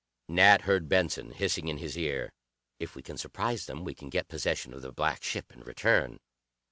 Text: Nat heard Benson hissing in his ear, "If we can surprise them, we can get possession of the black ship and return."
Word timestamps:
Nat 0.29 0.61
heard 0.61 0.89
Benson 0.89 1.29
hissing 1.29 1.67
in 1.67 1.77
his 1.77 1.95
ear, 1.95 2.31
"If 2.79 2.95
we 2.95 3.03
can 3.03 3.17
surprise 3.19 3.67
them, 3.67 3.83
we 3.83 3.93
can 3.93 4.09
get 4.09 4.27
possession 4.29 4.73
of 4.73 4.81
the 4.81 4.91
black 4.91 5.21
ship 5.21 5.51
and 5.51 5.63
return." 5.63 6.17